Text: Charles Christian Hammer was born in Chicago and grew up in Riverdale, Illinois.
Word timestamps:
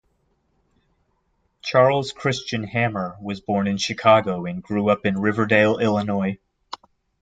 Charles 1.61 2.11
Christian 2.11 2.63
Hammer 2.63 3.17
was 3.21 3.39
born 3.39 3.67
in 3.67 3.77
Chicago 3.77 4.45
and 4.47 4.63
grew 4.63 4.89
up 4.89 5.05
in 5.05 5.19
Riverdale, 5.21 5.77
Illinois. 5.77 6.39